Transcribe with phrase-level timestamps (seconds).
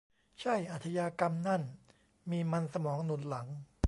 [0.41, 1.61] ใช่ อาชญากรรมนั่น
[2.29, 3.47] มีมันสมองหนุนหลัง